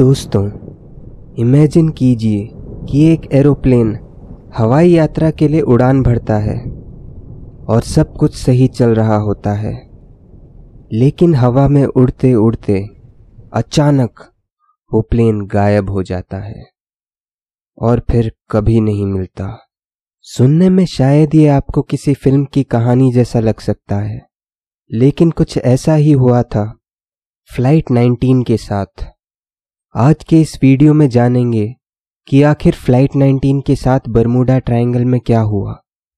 दोस्तों 0.00 0.44
इमेजिन 1.38 1.88
कीजिए 1.88 2.48
कि 2.86 3.12
एक 3.12 3.20
एरोप्लेन 3.32 3.98
हवाई 4.56 4.90
यात्रा 4.90 5.30
के 5.30 5.48
लिए 5.48 5.60
उड़ान 5.60 6.02
भरता 6.02 6.38
है 6.38 6.56
और 7.64 7.82
सब 7.82 8.16
कुछ 8.16 8.34
सही 8.34 8.68
चल 8.68 8.94
रहा 8.94 9.16
होता 9.16 9.52
है। 9.52 9.72
लेकिन 10.92 11.34
हवा 11.34 11.68
में 11.68 11.84
उड़ते 11.84 12.34
उड़ते 12.34 12.88
अचानक 13.52 14.32
वो 14.92 15.00
प्लेन 15.00 15.46
गायब 15.46 15.90
हो 15.90 16.02
जाता 16.02 16.36
है 16.36 16.64
और 17.78 18.02
फिर 18.10 18.32
कभी 18.50 18.80
नहीं 18.80 19.06
मिलता। 19.06 19.66
सुनने 20.20 20.70
में 20.70 20.86
शायद 20.86 21.34
ये 21.34 21.48
आपको 21.48 21.82
किसी 21.82 22.14
फ़िल्म 22.14 22.44
की 22.44 22.62
कहानी 22.62 23.12
जैसा 23.12 23.40
लग 23.40 23.60
सकता 23.60 23.96
है, 23.96 24.26
लेकिन 24.92 25.30
कुछ 25.30 25.58
ऐसा 25.58 25.94
ही 25.94 26.12
हुआ 26.12 26.42
था 26.42 26.78
फ़्लाइट 27.50 27.90
19 27.90 28.44
के 28.46 28.56
साथ। 28.56 29.10
आज 29.94 30.22
के 30.24 30.40
इस 30.40 30.52
वीडियो 30.62 30.92
में 30.94 31.08
जानेंगे 31.08 31.66
कि 32.28 32.42
आखिर 32.42 32.74
फ़्लाइट 32.74 33.12
19 33.12 33.62
के 33.66 33.74
साथ 33.76 34.00
बरमूडा 34.08 34.58
ट्रायंगल 34.58 35.04
में 35.04 35.18
क्या 35.20 35.40
हुआ। 35.42 35.72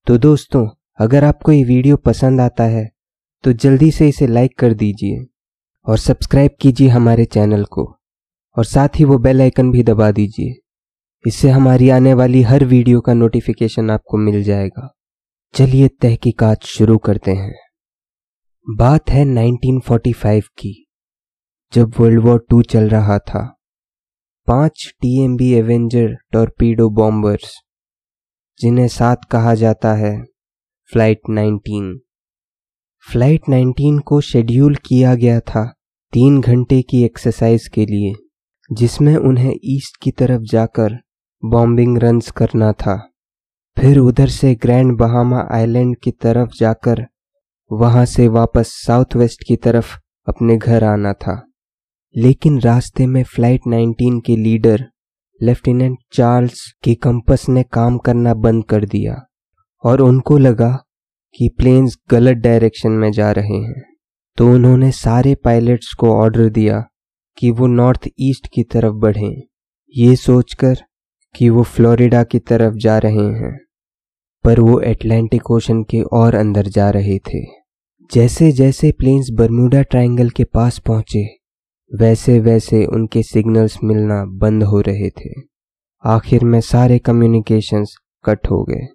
तो 0.07 0.17
दोस्तों, 0.19 0.67
अगर 1.01 1.25
आपको 1.25 1.53
ये 1.53 1.63
वीडियो 1.65 1.97
पसंद 1.99 2.41
आता 2.41 2.65
है 2.65 2.85
तो 3.45 3.53
जल्दी 3.55 3.91
से 3.91 4.09
इसे 4.09 4.27
लाइक 4.27 4.59
कर 4.59 4.75
दीजिए 4.75 5.25
और 5.87 5.99
सब्सक्राइब 5.99 6.57
कीजिए 6.61 6.89
हमारे 6.89 7.25
चैनल 7.27 7.65
को 7.67 7.85
और 8.57 8.65
साथ 8.65 8.99
ही 8.99 9.05
वो 9.05 9.19
बेल 9.19 9.41
आइकन 9.41 9.71
भी 9.71 9.83
दबा 9.83 10.11
दीजिए। 10.11 10.55
इससे 11.25 11.51
हमारी 11.51 11.89
आने 11.91 12.15
वाली 12.15 12.43
हर 12.43 12.65
वीडियो 12.65 13.01
का 13.01 13.15
नोटिफिकेशन 13.15 13.91
आपको 13.91 14.19
मिल 14.19 14.43
जाएगा। 14.43 14.89
चलिए 15.55 15.89
तहकीकात 16.03 16.65
शुरू 16.67 16.99
करते 16.99 17.33
हैं। 17.33 17.55
बात 18.67 19.11
है 19.11 19.25
1945 19.27 20.49
की, 20.49 20.75
जब 21.73 21.95
वर्ल्ड 22.01 22.21
वॉर 22.21 22.45
टू 22.51 22.63
चल 22.65 22.89
रहा 22.91 23.19
था। 23.21 23.49
पाँच 24.47 24.93
टीएमबी 25.01 25.53
एवेंजर 25.53 26.17
टॉर्पीडो 26.33 26.89
बॉम्बर्स 26.91 27.53
जिन्हें 28.61 28.89
साथ 28.89 29.17
कहा 29.31 29.55
जाता 29.55 29.95
है 29.95 30.23
फ़्लाइट 30.93 31.21
19 31.31 31.99
फ़्लाइट 33.13 33.41
19 33.49 34.01
को 34.01 34.21
शेड्यूल 34.21 34.75
किया 34.75 35.15
गया 35.15 35.41
था 35.41 35.65
तीन 36.13 36.41
घंटे 36.41 36.83
की 36.83 37.03
एक्सरसाइज 37.05 37.69
के 37.69 37.87
लिए, 37.87 38.13
जिसमें 38.73 39.17
उन्हें 39.17 39.55
ईस्ट 39.65 39.97
की 40.03 40.11
तरफ़ 40.11 40.43
जाकर 40.43 40.99
बॉम्बिंग 41.45 41.99
रन्स 41.99 42.31
करना 42.31 42.73
था। 42.73 42.97
फिर 43.77 43.99
उधर 43.99 44.29
से 44.29 44.55
ग्रैंड 44.55 44.97
बहामा 44.97 45.49
आइलैंड 45.53 45.97
की 45.97 46.11
तरफ़ 46.11 46.51
जाकर 46.59 47.07
वहाँ 47.73 48.05
से 48.05 48.29
वापस 48.29 48.73
साउथ 48.87 49.17
वेस्ट 49.17 49.45
की 49.47 49.57
तरफ़ 49.57 49.97
अपने 50.29 50.57
घर 50.57 50.85
आना 50.85 51.13
था। 51.13 51.52
लेकिन 52.17 52.61
रास्ते 52.61 53.07
में 53.07 53.23
फ़्लाइट 53.25 53.61
19 53.67 54.21
के 54.21 54.37
लीडर, 54.37 54.89
लेफ्टिनेंट 55.43 55.99
चार्ल्स 56.13 56.73
के 56.83 56.95
कंपस 56.95 57.49
ने 57.49 57.63
काम 57.63 57.99
करना 57.99 58.35
बंद 58.35 58.65
कर 58.65 58.85
दिया 58.85 59.27
और 59.85 60.01
उनको 60.01 60.39
लगा 60.39 60.85
कि 61.35 61.49
प्लेन्स 61.49 61.99
गलत 62.11 62.37
डायरेक्शन 62.37 62.91
में 62.91 63.13
जा 63.13 63.33
रहे 63.33 63.57
हैं। 63.57 63.83
तो 64.39 64.53
उन्होंने 64.53 64.93
सारे 64.93 65.35
पायलट्स 65.35 65.93
को 65.93 66.11
ऑर्डर 66.11 66.49
दिया 66.49 66.85
कि 67.39 67.51
वो 67.51 67.67
नॉर्थ 67.67 68.09
ईस्ट 68.21 68.49
की 68.55 68.63
तरफ़ 68.63 68.93
बढ़ें। 68.93 69.43
ये 69.97 70.17
सोचकर 70.17 70.77
कि 71.37 71.49
वो 71.49 71.63
फ्लोरिडा 71.63 72.23
की 72.25 72.39
तरफ़ 72.39 72.75
जा 72.75 72.99
रहे 72.99 73.27
हैं, 73.33 73.59
पर 74.45 74.61
वो 74.61 74.81
एटलांटिक 74.81 75.51
ओशन 75.51 75.83
के 75.83 76.03
और 76.03 76.35
अंदर 76.35 76.67
जा 76.67 76.91
रहे 76.91 77.19
थे। 77.19 77.45
जैसे 78.13 78.53
जैसे 78.53 78.93
प्लेन्स 78.93 79.31
बर्मुडा 79.31 79.83
ट्रायंगल 79.83 80.31
के 80.31 80.45
पास 80.45 80.79
पहुँचे 80.79 81.42
वैसे 81.95 82.41
वैसे 82.41 82.85
उनके 82.87 83.23
सिग्नल्स 83.23 83.79
मिलना 83.85 84.25
बंद 84.25 84.63
हो 84.63 84.81
रहे 84.81 85.11
थे। 85.11 85.31
आखिर 86.05 86.45
में 86.45 86.61
सारे 86.61 86.99
कम्युनिकेशंस 86.99 87.97
कट 88.25 88.51
हो 88.51 88.65
गए 88.65 88.87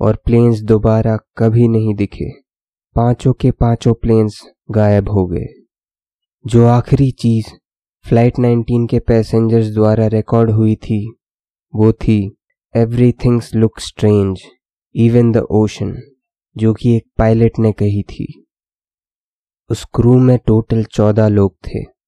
और 0.00 0.16
प्लेन्स 0.24 0.60
दोबारा 0.60 1.18
कभी 1.36 1.68
नहीं 1.68 1.94
दिखे। 1.94 2.30
पाँचों 2.94 3.32
के 3.32 3.50
पाँचों 3.50 3.94
प्लेन्स 3.94 4.48
गायब 4.70 5.08
हो 5.08 5.26
गए। 5.26 5.46
जो 6.46 6.66
आखिरी 6.66 7.10
चीज़ 7.10 7.46
फ़्लाइट 8.08 8.38
19 8.38 8.86
के 8.86 8.98
पैसेंजर्स 8.98 9.66
द्वारा 9.74 10.06
रिकॉर्ड 10.06 10.50
हुई 10.50 10.76
थी, 10.76 11.16
वो 11.74 11.92
थी 11.92 12.36
every 12.76 13.12
things 13.12 13.54
look 13.54 13.80
strange 13.80 14.40
even 14.94 15.32
the 15.32 15.36
ocean 15.36 15.96
जो 16.56 16.74
कि 16.74 16.96
एक 16.96 17.04
पायलट 17.18 17.52
ने 17.58 17.72
कही 17.72 18.02
थी। 18.02 18.46
उस 19.70 19.84
क्रू 19.84 20.18
में 20.18 20.38
टोटल 20.38 20.84
चौदह 20.84 21.28
लोग 21.28 21.56
थे। 21.66 21.99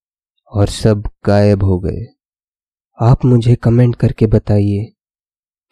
और 0.53 0.67
सब 0.67 1.03
गायब 1.25 1.63
हो 1.63 1.79
गए। 1.79 2.05
आप 3.01 3.25
मुझे 3.25 3.55
कमेंट 3.55 3.95
करके 3.95 4.27
बताइए 4.27 4.93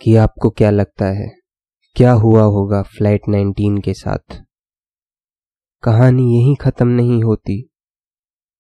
कि 0.02 0.16
आपको 0.16 0.50
क्या 0.50 0.70
लगता 0.70 1.06
है। 1.06 1.30
क्या 1.96 2.12
हुआ 2.12 2.44
होगा 2.44 2.82
फ़्लाइट 2.82 3.22
19 3.30 3.82
के 3.82 3.94
साथ? 3.94 4.42
कहानी 5.84 6.38
यहीं 6.38 6.56
खत्म 6.56 6.88
नहीं 6.88 7.24
होती। 7.24 7.70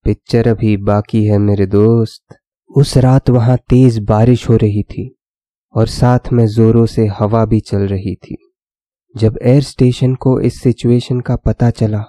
पिक्चर 0.04 0.48
अभी 0.48 0.78
बाकी 0.78 1.26
है 1.26 1.38
मेरे 1.38 1.66
दोस्त। 1.66 2.38
उस 2.78 2.98
रात 2.98 3.30
वहाँ 3.30 3.58
तेज 3.58 4.00
बारिश 4.00 4.50
हो 4.50 4.56
रही 4.56 4.84
थी 4.84 5.18
और 5.76 5.88
साथ 5.88 6.20
में 6.34 6.48
जोरों 6.48 6.86
से 6.86 7.08
हवा 7.08 7.46
भी 7.46 7.60
चल 7.60 7.88
रही 7.88 8.16
थी। 8.16 8.54
जब 9.18 9.40
एयर 9.42 9.62
स्टेशन 9.62 10.16
को 10.16 10.40
इस 10.42 10.62
सिचुएशन 10.62 11.20
का 11.20 11.36
पता 11.36 11.70
चला 11.70 12.04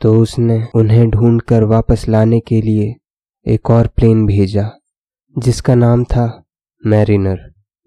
तो 0.00 0.20
उसने 0.20 0.68
उन्हें 0.74 1.10
ढूंढकर 1.10 1.62
वापस 1.62 2.08
लाने 2.08 2.40
के 2.40 2.60
लिए 2.60 2.94
एक 3.46 3.70
और 3.70 3.86
प्लेन 3.86 4.26
भेजा, 4.26 4.70
जिसका 5.38 5.74
नाम 5.74 6.04
था 6.04 6.44
मैरिनर। 6.86 7.38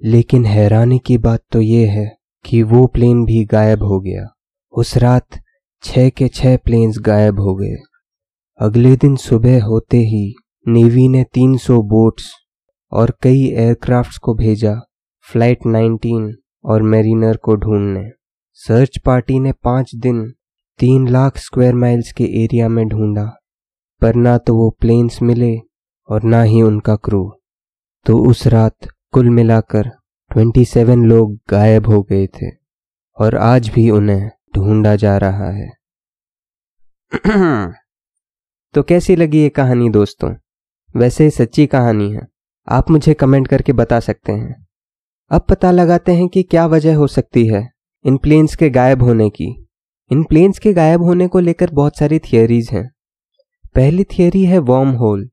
लेकिन 0.04 0.46
हैरानी 0.46 1.00
की 1.00 1.18
बात 1.18 1.40
तो 1.52 1.62
ये 1.62 1.86
है 1.88 2.18
कि 2.46 2.64
वो 2.64 2.88
प्लेन 2.88 3.26
भी 3.26 3.46
गायब 3.46 3.84
हो 3.84 4.00
गया। 4.00 4.26
उस 4.72 4.98
रात 4.98 5.28
छह 5.84 6.10
के 6.10 6.28
छह 6.28 6.58
प्लेन्स 6.58 7.00
गायब 7.00 7.40
हो 7.40 7.56
गए। 7.56 7.76
अगले 8.60 8.96
दिन 8.96 9.16
सुबह 9.16 9.64
होते 9.64 9.98
ही 9.98 10.36
नेवी 10.68 11.08
ने 11.08 11.24
300 11.24 11.82
बोट्स 11.84 12.32
और 12.92 13.18
कई 13.22 13.48
एयरक्राफ्ट्स 13.48 14.18
को 14.18 14.34
भेजा 14.34 14.76
फ़्लाइट 15.32 15.66
19 15.66 16.34
और 16.66 16.82
मैरिनर 16.82 17.38
को 17.38 17.56
ढूँढने। 17.56 18.10
सर्च 18.54 18.98
पार्टी 18.98 19.40
ने 19.40 19.52
पाँच 19.52 19.96
दिन 19.96 20.34
तीन 20.80 21.08
लाख 21.08 21.38
स्क्वायर 21.38 21.76
माइल्स 21.76 22.12
के 22.12 22.24
एरिया 22.44 22.70
में 22.70 22.88
ढूंढा। 22.88 23.38
पर 24.02 24.16
ना 24.16 24.38
तो 24.38 24.56
वो 24.56 24.70
प्लेन्स 24.70 25.22
मिले 25.22 25.58
और 26.10 26.24
ना 26.24 26.42
ही 26.42 26.62
उनका 26.62 26.96
क्रू 26.96 27.34
तो 28.06 28.30
उस 28.30 28.48
रात 28.48 28.76
कुल 29.12 29.30
मिलाकर 29.30 29.92
27 30.38 31.06
लोग 31.06 31.40
गायब 31.50 31.88
हो 31.88 32.04
गए 32.04 32.28
थे 32.28 32.48
और 33.18 33.36
आज 33.36 33.70
भी 33.70 33.90
उन्हें 33.90 34.32
ढूंढा 34.56 34.96
जा 34.96 35.18
रहा 35.18 35.52
है। 35.52 35.70
तो 38.74 38.84
कैसी 38.84 39.16
लगी 39.16 39.42
ये 39.42 39.50
कहानी 39.50 39.90
दोस्तों? 39.90 40.36
वैसे 40.96 41.30
सच्ची 41.30 41.68
कहानी 41.68 42.14
है। 42.14 42.28
आप 42.68 42.90
मुझे 42.90 43.14
कमेंट 43.14 43.48
करके 43.48 43.74
बता 43.74 44.00
सकते 44.00 44.32
हैं। 44.32 44.68
अब 45.32 45.42
पता 45.50 45.72
लगाते 45.72 46.12
हैं 46.12 46.28
कि 46.28 46.44
क्या 46.44 46.66
वजह 46.66 46.96
हो 46.96 47.08
सकती 47.08 47.48
है 47.48 47.70
इन 48.06 48.18
प्लेन्स 48.18 48.56
के 48.56 48.70
गायब 48.70 49.04
होने 49.04 49.30
की। 49.30 49.68
इन 50.12 50.24
प्लेन्स 50.24 50.60
के 50.60 50.74
गायब 50.74 51.02
होने 51.02 51.28
को 51.28 51.40
लेकर 51.40 51.70
बहुत 51.70 51.98
सारी 51.98 52.20
थियोरीज 52.20 52.70
हैं। 52.72 52.95
पहली 53.76 54.04
थियोरी 54.04 54.46
है 54.46 54.58
वॉर्म 54.58 54.90
होल 54.90 55.30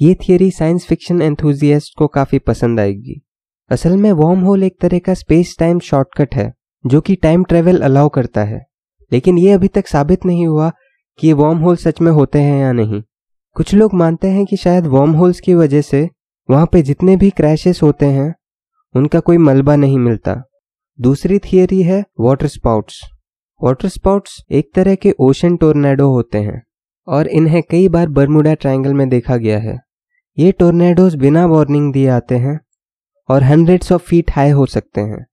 ये 0.00 0.14
थियोरी 0.14 0.50
साइंस 0.50 0.86
फिक्शन 0.86 1.22
एंथुजियास्ट 1.22 1.98
को 1.98 2.06
काफ़ी 2.06 2.38
पसंद 2.38 2.80
आएगी। 2.80 3.22
असल 3.70 3.96
में 3.96 4.12
वॉर्म 4.12 4.40
होल 4.40 4.62
एक 4.62 4.76
तरह 4.80 4.98
का 4.98 5.14
स्पेस 5.14 5.56
टाइम 5.58 5.78
शॉर्टकट 5.78 6.34
है, 6.34 6.52
जो 6.86 7.00
कि 7.00 7.14
टाइम 7.14 7.44
ट्रेवल 7.44 7.80
अलाउ 7.80 8.08
करता 8.08 8.44
है। 8.44 8.66
लेकिन 9.12 9.38
ये 9.38 9.52
अभी 9.52 9.68
तक 9.68 9.86
साबित 9.86 10.24
नहीं 10.26 10.46
हुआ 10.46 10.72
कि 11.18 11.26
ये 11.26 11.32
वॉर्म 11.32 11.58
होल 11.58 11.76
सच 11.76 12.00
में 12.00 12.12
होते 12.12 12.40
हैं 12.40 12.60
या 12.60 12.72
नहीं। 12.72 13.02
कुछ 13.52 13.74
लोग 13.74 13.94
मानते 13.94 14.28
हैं 14.28 14.46
कि 14.46 14.56
शायद 14.56 14.86
वॉर्म 14.86 15.12
होल्स 15.12 15.40
की 15.40 15.54
वजह 15.54 15.80
से 15.80 16.08
वहाँ 16.50 16.66
पे 16.66 16.82
जितने 16.82 17.16
भी 17.16 17.30
क्रैशेस 17.30 17.82
होते 17.82 18.06
हैं, 18.06 18.34
उनका 18.94 19.20
कोई 19.20 19.36
मलबा 19.36 19.76
नहीं 19.76 19.98
मिलता। 19.98 20.42
दूसरी 21.00 21.38
थियोरी 21.38 21.82
है 21.82 22.04
वाटर 22.20 22.46
स्पाउट्स 22.46 23.00
वाटर 23.62 23.88
स्पाउट्स 23.88 24.44
एक 24.50 24.70
तरह 24.74 24.94
के 24.94 25.14
ओशन 25.20 25.56
टोर्नेडो 25.56 26.08
होते 26.08 26.38
हैं। 26.38 26.62
और 27.08 27.26
इन्हें 27.26 27.62
कई 27.70 27.88
बार 27.88 28.08
बर्मुडा 28.08 28.54
ट्रायंगल 28.54 28.94
में 28.94 29.08
देखा 29.08 29.36
गया 29.36 29.58
है। 29.58 29.78
ये 30.38 30.52
टोर्नेडोज 30.52 31.14
बिना 31.14 31.46
वार्निंग 31.46 31.92
दिए 31.92 32.08
आते 32.08 32.34
हैं 32.34 32.58
और 33.28 33.42
हंड्रेड्स 33.42 33.92
ऑफ़ 33.92 34.02
फीट 34.02 34.30
हाई 34.30 34.50
हो 34.50 34.66
सकते 34.66 35.00
हैं। 35.00 35.24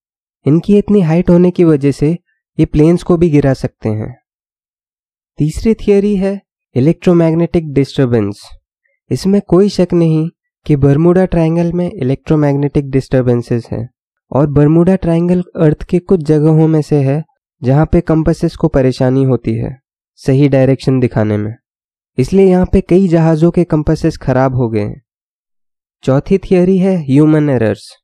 इनकी 0.45 0.77
इतनी 0.77 1.01
हाइट 1.01 1.30
होने 1.30 1.51
की 1.51 1.63
वजह 1.63 1.92
से 1.92 2.12
ये 2.57 2.66
प्लेन्स 2.66 3.04
को 3.04 3.18
भी 3.18 3.30
गिरा 3.30 3.54
सकते 3.54 3.89
हैं। 3.89 4.13
तीसरी 5.39 5.74
थियोरी 5.74 6.16
है 6.16 6.42
इलेक्ट्रोमैग्नेटिक 6.75 7.74
डिस्टरबेंस 7.74 8.42
इसमें 9.12 9.42
कोई 9.42 9.69
शक 9.69 9.88
नहीं 9.94 10.30
कि 10.66 10.75
बर्मुडा 10.75 11.25
ट्रायंगल 11.25 11.71
में 11.74 11.92
इलेक्ट्रोमैग्नेटिक 11.92 12.89
डिस्टरबेंसेस 12.89 13.68
हैं 13.71 13.89
और 14.31 14.48
बर्मुडा 14.48 14.95
ट्रायंगल 14.95 15.44
अर्थ 15.56 15.83
के 15.83 16.00
कुछ 16.00 16.24
जगहों 16.24 16.68
में 16.68 16.81
से 16.81 17.01
है 17.01 17.24
जहाँ 17.63 17.86
पे 17.86 18.01
कंपसेस 18.01 18.56
को 18.56 18.68
परेशानी 18.68 19.24
होती 19.24 19.56
है। 19.56 19.77
सही 20.25 20.50
डायरेक्शन 20.50 21.00
दिखाने 21.00 21.38
में। 21.38 21.56
इसलिए 22.18 22.45
यहाँ 22.45 22.66
पे 22.66 22.81
कई 22.81 23.07
जहाज़ों 23.07 23.51
के 23.51 23.63
कंपसेस 23.63 24.18
खराब 24.18 24.56
हो 24.56 24.69
गए 24.69 24.80
हैं। 24.80 25.01
चौथी 26.04 26.38
थियोरी 26.38 26.77
है 26.77 26.95
ह्यूमन 26.98 27.50
एरर्स 27.50 27.98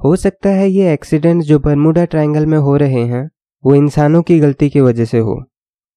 हो 0.00 0.16
सकता 0.16 0.48
है 0.48 0.70
ये 0.70 0.92
एक्सीडेंट 0.92 1.42
जो 1.42 1.58
बर्मुडा 1.58 2.04
ट्रायंगल 2.04 2.46
में 2.46 2.58
हो 2.58 2.76
रहे 2.76 3.04
हैं, 3.04 3.30
वो 3.64 3.74
इंसानों 3.74 4.22
की 4.22 4.38
गलती 4.38 4.68
की 4.70 4.80
वजह 4.80 5.04
से 5.04 5.18
हो। 5.18 5.44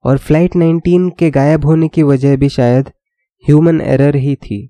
और 0.05 0.17
फ़्लाइट 0.17 0.55
19 0.55 1.11
के 1.19 1.31
गायब 1.31 1.65
होने 1.65 1.87
की 1.87 2.03
वजह 2.03 2.35
भी 2.35 2.49
शायद 2.49 2.89
ह्यूमन 3.45 3.81
एरर 3.81 4.15
ही 4.15 4.35
थी। 4.35 4.69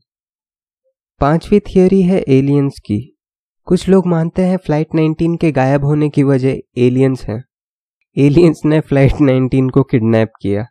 पांचवी 1.20 1.60
थियोरी 1.60 2.02
है 2.02 2.24
एलियंस 2.28 2.80
की। 2.80 3.18
कुछ 3.66 3.90
लोग 3.90 4.08
मानते 4.08 4.42
हैं 4.42 4.58
फ़्लाइट 4.58 4.88
19 4.96 5.38
के 5.38 5.52
गायब 5.52 5.86
होने 5.86 6.10
की 6.10 6.24
वजह 6.24 6.58
एलियंस 6.78 7.26
हैं। 7.30 7.44
एलियंस 8.18 8.62
ने 8.66 8.80
फ़्लाइट 8.80 9.14
19 9.14 9.70
को 9.70 9.84
किडनैप 9.84 10.30
किया। 10.42 10.66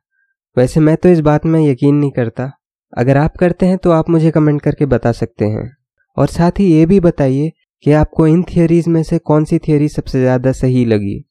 वैसे 0.57 0.81
मैं 0.81 0.97
तो 0.97 1.09
इस 1.09 1.21
बात 1.21 1.47
में 1.47 1.61
यकीन 1.61 1.95
नहीं 1.95 2.11
करता। 2.11 2.51
अगर 2.93 3.17
आप 3.17 3.37
करते 3.37 3.67
हैं 3.67 3.79
तो 3.79 3.91
आप 3.91 4.09
मुझे 4.11 4.31
कमेंट 4.31 4.61
करके 4.63 4.87
बता 4.87 5.13
सकते 5.15 5.45
हैं। 5.47 5.71
और 6.17 6.27
साथ 6.29 6.61
ही 6.61 6.67
ये 6.67 6.85
भी 6.87 7.01
बताइए 7.01 7.51
कि 7.85 7.93
आपको 7.93 8.27
इन 8.27 8.43
थियोरीज 8.45 8.89
में 8.89 9.03
से 9.03 9.19
कौन 9.21 9.45
सी 9.45 9.59
थियोरी 9.59 9.89
सबसे 9.89 10.21
ज़्यादा 10.21 10.53
सही 10.55 10.85
लगी। 10.85 11.23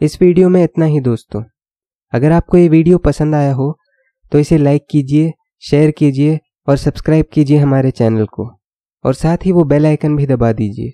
इस 0.00 0.20
वीडियो 0.22 0.48
में 0.48 0.62
इतना 0.64 0.84
ही 0.84 1.00
दोस्तों। 1.00 1.42
अगर 2.12 2.32
आपको 2.32 2.58
ये 2.58 2.68
वीडियो 2.68 2.98
पसंद 3.00 3.34
आया 3.34 3.52
हो 3.54 3.76
तो 4.32 4.38
इसे 4.38 4.58
लाइक 4.58 4.86
कीजिए 4.90 5.32
शेयर 5.62 5.90
कीजिए 5.90 6.38
और 6.68 6.76
सब्सक्राइब 6.76 7.26
कीजिए 7.32 7.58
हमारे 7.58 7.90
चैनल 7.92 8.26
को। 8.26 8.50
और 9.04 9.14
साथ 9.14 9.46
ही 9.46 9.52
वो 9.52 9.64
बेल 9.64 9.86
आइकन 9.86 10.16
भी 10.16 10.26
दबा 10.26 10.52
दीजिए। 10.52 10.92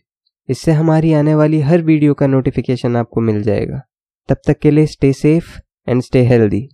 इससे 0.49 0.73
हमारी 0.73 1.13
आने 1.13 1.35
वाली 1.35 1.61
हर 1.61 1.83
वीडियो 1.83 2.15
का 2.15 2.27
नोटिफिकेशन 2.27 2.97
आपको 2.97 3.21
मिल 3.21 3.43
जाएगा। 3.43 3.81
तब 4.29 4.37
तक 4.47 4.59
के 4.59 4.71
लिए 4.71 4.87
stay 4.87 5.13
safe 5.15 5.59
and 5.89 6.03
stay 6.03 6.23
healthy 6.25 6.69